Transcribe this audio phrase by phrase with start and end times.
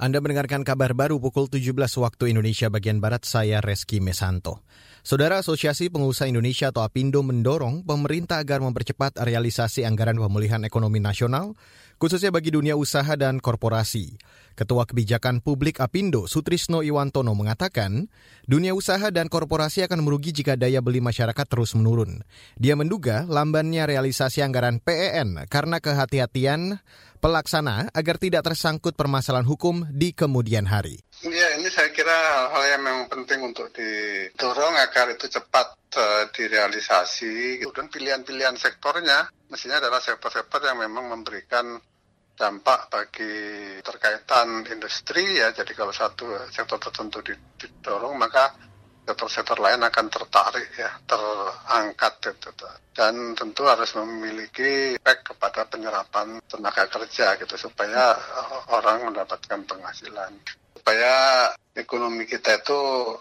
[0.00, 4.64] Anda mendengarkan kabar baru pukul 17 waktu Indonesia bagian Barat, saya Reski Mesanto.
[5.04, 11.52] Saudara Asosiasi Pengusaha Indonesia atau APindo mendorong pemerintah agar mempercepat realisasi anggaran pemulihan ekonomi nasional,
[12.00, 14.16] khususnya bagi dunia usaha dan korporasi.
[14.60, 18.12] Ketua Kebijakan Publik APindo, Sutrisno Iwantono mengatakan,
[18.44, 22.20] dunia usaha dan korporasi akan merugi jika daya beli masyarakat terus menurun.
[22.60, 26.76] Dia menduga lambannya realisasi anggaran PEN karena kehati-hatian
[27.24, 31.00] pelaksana agar tidak tersangkut permasalahan hukum di kemudian hari.
[31.24, 37.64] Ya, ini saya kira hal-hal yang memang penting untuk didorong agar itu cepat uh, direalisasi.
[37.64, 41.80] Dan pilihan-pilihan sektornya mestinya adalah sektor-sektor yang memang memberikan
[42.40, 43.36] dampak bagi
[43.84, 45.52] terkaitan industri ya.
[45.52, 47.20] Jadi kalau satu sektor tertentu
[47.60, 48.56] didorong maka
[49.04, 52.50] sektor-sektor lain akan tertarik ya, terangkat itu.
[52.94, 58.14] Dan tentu harus memiliki efek kepada penyerapan tenaga kerja gitu supaya
[58.70, 60.30] orang mendapatkan penghasilan.
[60.78, 61.12] Supaya
[61.74, 62.78] ekonomi kita itu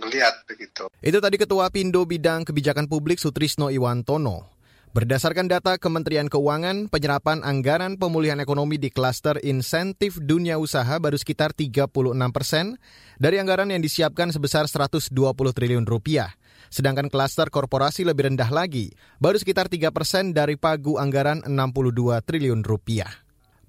[0.00, 0.86] melihat begitu.
[1.02, 4.61] Itu tadi Ketua Pindo Bidang Kebijakan Publik Sutrisno Iwantono.
[4.92, 11.56] Berdasarkan data Kementerian Keuangan, penyerapan anggaran pemulihan ekonomi di klaster insentif dunia usaha baru sekitar
[11.56, 11.88] 36
[12.28, 12.76] persen
[13.16, 16.36] dari anggaran yang disiapkan sebesar 120 triliun rupiah.
[16.68, 22.60] Sedangkan klaster korporasi lebih rendah lagi, baru sekitar 3 persen dari pagu anggaran 62 triliun
[22.60, 23.08] rupiah.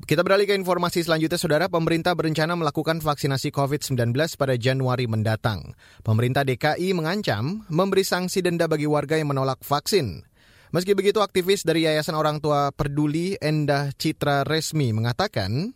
[0.03, 1.71] Kita beralih ke informasi selanjutnya, Saudara.
[1.71, 5.71] Pemerintah berencana melakukan vaksinasi COVID-19 pada Januari mendatang.
[6.03, 10.32] Pemerintah DKI mengancam memberi sanksi denda bagi warga yang menolak vaksin.
[10.73, 15.69] Meski begitu, aktivis dari Yayasan Orang Tua Peduli Endah Citra Resmi mengatakan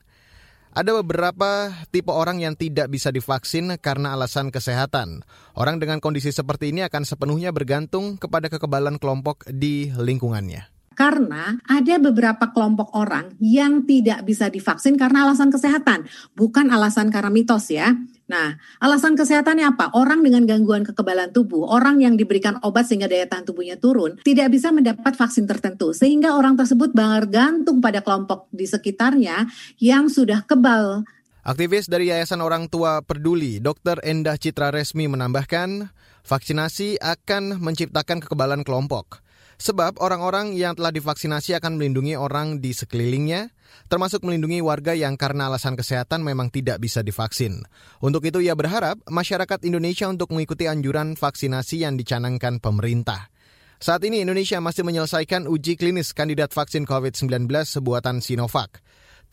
[0.74, 5.22] ada beberapa tipe orang yang tidak bisa divaksin karena alasan kesehatan.
[5.54, 10.77] Orang dengan kondisi seperti ini akan sepenuhnya bergantung kepada kekebalan kelompok di lingkungannya.
[10.98, 17.30] Karena ada beberapa kelompok orang yang tidak bisa divaksin karena alasan kesehatan, bukan alasan karena
[17.30, 17.94] mitos ya.
[18.26, 19.94] Nah, alasan kesehatannya apa?
[19.94, 24.50] Orang dengan gangguan kekebalan tubuh, orang yang diberikan obat sehingga daya tahan tubuhnya turun, tidak
[24.50, 25.94] bisa mendapat vaksin tertentu.
[25.94, 29.46] Sehingga orang tersebut bergantung pada kelompok di sekitarnya
[29.78, 31.06] yang sudah kebal.
[31.46, 34.04] Aktivis dari Yayasan Orang Tua Peduli, Dr.
[34.04, 35.94] Endah Citra Resmi menambahkan,
[36.26, 39.27] vaksinasi akan menciptakan kekebalan kelompok.
[39.58, 43.50] Sebab orang-orang yang telah divaksinasi akan melindungi orang di sekelilingnya,
[43.90, 47.66] termasuk melindungi warga yang karena alasan kesehatan memang tidak bisa divaksin.
[47.98, 53.34] Untuk itu ia berharap masyarakat Indonesia untuk mengikuti anjuran vaksinasi yang dicanangkan pemerintah.
[53.82, 58.82] Saat ini Indonesia masih menyelesaikan uji klinis kandidat vaksin COVID-19 sebuatan Sinovac.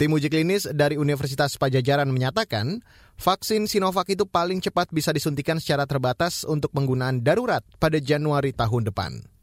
[0.01, 2.81] Tim uji klinis dari Universitas Pajajaran menyatakan,
[3.21, 8.89] vaksin Sinovac itu paling cepat bisa disuntikan secara terbatas untuk penggunaan darurat pada Januari tahun
[8.89, 9.34] depan.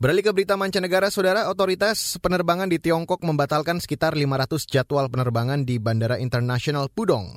[0.00, 5.76] Beralih ke berita mancanegara, saudara, otoritas penerbangan di Tiongkok membatalkan sekitar 500 jadwal penerbangan di
[5.76, 7.36] Bandara Internasional Pudong.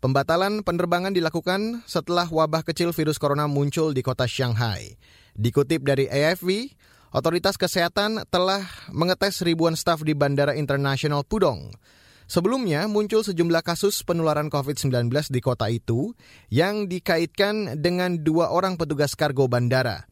[0.00, 4.96] Pembatalan penerbangan dilakukan setelah wabah kecil virus corona muncul di kota Shanghai.
[5.36, 6.72] Dikutip dari AFP,
[7.12, 11.76] otoritas kesehatan telah mengetes ribuan staf di Bandara Internasional Pudong.
[12.24, 16.16] Sebelumnya muncul sejumlah kasus penularan COVID-19 di kota itu
[16.48, 20.08] yang dikaitkan dengan dua orang petugas kargo bandara.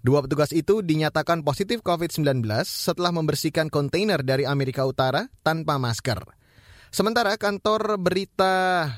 [0.00, 6.24] Dua petugas itu dinyatakan positif COVID-19 setelah membersihkan kontainer dari Amerika Utara tanpa masker.
[6.88, 8.88] Sementara kantor berita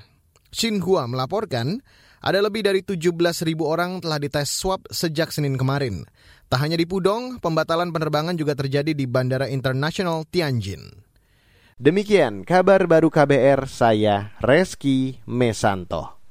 [0.54, 1.82] Xinhua melaporkan
[2.22, 3.10] ada lebih dari 17
[3.42, 6.06] ribu orang telah dites swab sejak Senin kemarin.
[6.46, 10.86] Tak hanya di Pudong, pembatalan penerbangan juga terjadi di Bandara Internasional Tianjin.
[11.82, 16.21] Demikian kabar baru KBR saya Reski Mesanto.